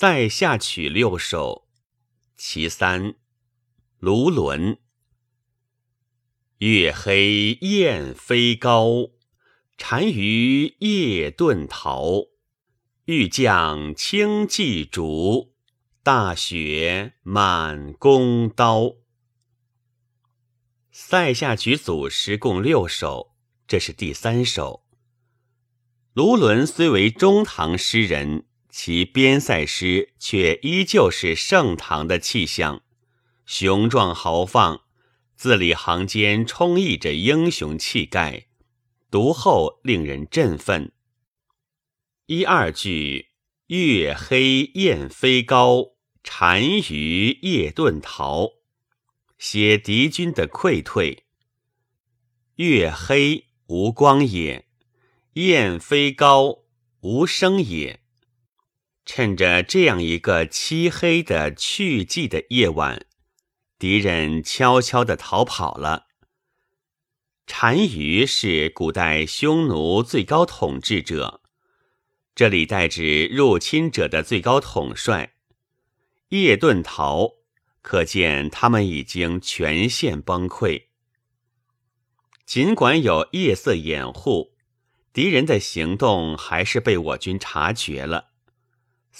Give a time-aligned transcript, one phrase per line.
[0.00, 1.66] 塞下曲六首，
[2.36, 3.16] 其三，
[3.98, 4.78] 卢纶。
[6.58, 9.08] 月黑雁飞高，
[9.76, 12.26] 单于夜遁逃。
[13.06, 15.56] 欲将轻骑逐，
[16.04, 18.98] 大雪满弓刀。
[20.92, 23.34] 塞下曲组诗共六首，
[23.66, 24.84] 这是第三首。
[26.12, 28.44] 卢纶虽为中唐诗人。
[28.70, 32.82] 其边塞诗却依旧是盛唐的气象，
[33.46, 34.82] 雄壮豪放，
[35.34, 38.46] 字里行间充溢着英雄气概，
[39.10, 40.92] 读后令人振奋。
[42.26, 43.30] 一二句
[43.68, 45.92] “月黑雁飞高，
[46.22, 48.50] 单于夜遁逃”，
[49.38, 51.24] 写敌军的溃退。
[52.56, 54.66] 月黑无光也，
[55.34, 56.64] 雁飞高
[57.00, 58.00] 无声也。
[59.08, 63.06] 趁着这样一个漆黑的去寂的夜晚，
[63.78, 66.08] 敌人悄悄地逃跑了。
[67.46, 71.40] 单于是古代匈奴最高统治者，
[72.34, 75.32] 这里代指入侵者的最高统帅。
[76.28, 77.36] 夜遁逃，
[77.80, 80.88] 可见他们已经全线崩溃。
[82.44, 84.52] 尽管有夜色掩护，
[85.14, 88.26] 敌人的行动还是被我军察觉了。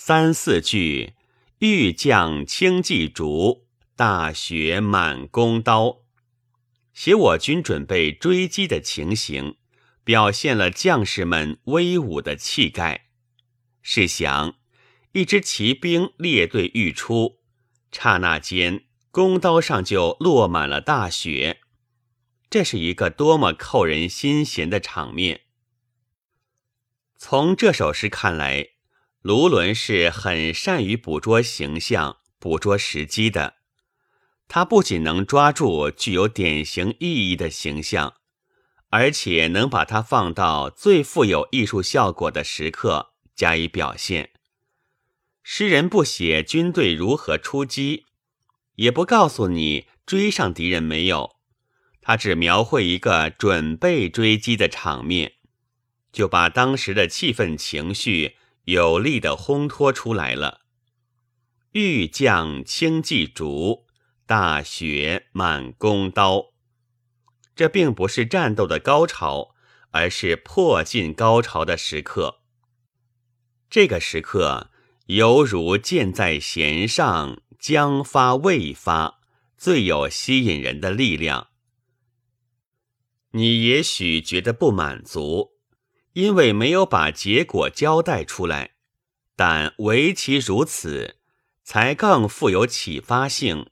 [0.00, 1.14] 三四句，
[1.58, 6.02] 欲将轻骑逐，大雪满弓刀，
[6.94, 9.56] 写我军准备追击的情形，
[10.04, 13.08] 表现了将士们威武的气概。
[13.82, 14.54] 试想，
[15.12, 17.40] 一支骑兵列队欲出，
[17.90, 21.60] 刹那间弓刀上就落满了大雪，
[22.48, 25.40] 这是一个多么扣人心弦的场面！
[27.16, 28.77] 从这首诗看来。
[29.20, 33.54] 卢纶是很善于捕捉形象、捕捉时机的。
[34.46, 38.14] 他不仅能抓住具有典型意义的形象，
[38.90, 44.30] 而且能把它放到最富有艺术效果的时刻加以表现。
[45.42, 48.06] 诗人不写军队如何出击，
[48.76, 51.36] 也不告诉你追上敌人没有，
[52.00, 55.32] 他只描绘一个准备追击的场面，
[56.12, 58.36] 就把当时的气氛情绪。
[58.64, 60.62] 有力的烘托出来了。
[61.72, 63.86] 欲将轻骑逐，
[64.26, 66.46] 大雪满弓刀。
[67.54, 69.54] 这并不是战斗的高潮，
[69.90, 72.40] 而是迫近高潮的时刻。
[73.68, 74.70] 这个时刻
[75.06, 79.20] 犹如箭在弦上，将发未发，
[79.56, 81.48] 最有吸引人的力量。
[83.32, 85.57] 你也许觉得不满足。
[86.18, 88.72] 因为没有把结果交代出来，
[89.36, 91.18] 但唯其如此，
[91.62, 93.66] 才更富有启发性，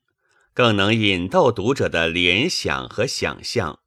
[0.55, 3.81] 更能引逗读者的联想和想象。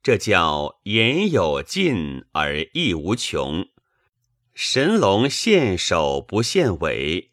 [0.00, 3.66] 这叫言有尽而意无穷。
[4.54, 7.32] 神龙现首不现尾，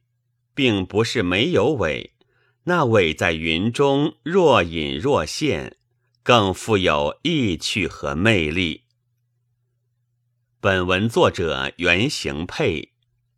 [0.55, 2.15] 并不是没有尾，
[2.63, 5.77] 那尾在云中若隐若现，
[6.23, 8.85] 更富有意趣和魅力。
[10.61, 12.91] 本文作者原形配，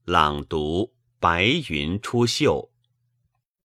[0.06, 2.71] 朗读：白云出岫。